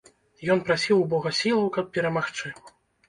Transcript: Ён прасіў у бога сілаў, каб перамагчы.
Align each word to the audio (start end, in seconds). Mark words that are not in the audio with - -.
Ён 0.53 0.61
прасіў 0.69 1.03
у 1.03 1.05
бога 1.13 1.33
сілаў, 1.41 1.67
каб 1.79 1.93
перамагчы. 1.99 2.55